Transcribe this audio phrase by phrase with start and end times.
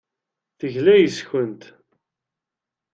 [0.59, 1.63] Tegla yes-kent.